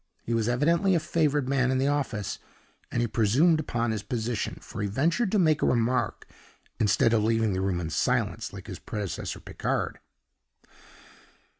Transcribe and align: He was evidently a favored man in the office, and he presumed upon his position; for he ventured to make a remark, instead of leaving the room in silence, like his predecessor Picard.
He 0.23 0.33
was 0.33 0.49
evidently 0.49 0.95
a 0.95 0.99
favored 0.99 1.47
man 1.47 1.69
in 1.69 1.77
the 1.77 1.85
office, 1.87 2.39
and 2.91 3.01
he 3.01 3.07
presumed 3.07 3.59
upon 3.59 3.91
his 3.91 4.01
position; 4.01 4.57
for 4.59 4.81
he 4.81 4.87
ventured 4.87 5.31
to 5.31 5.37
make 5.37 5.61
a 5.61 5.67
remark, 5.67 6.25
instead 6.79 7.13
of 7.13 7.23
leaving 7.23 7.53
the 7.53 7.61
room 7.61 7.79
in 7.79 7.91
silence, 7.91 8.51
like 8.51 8.65
his 8.65 8.79
predecessor 8.79 9.39
Picard. 9.39 9.99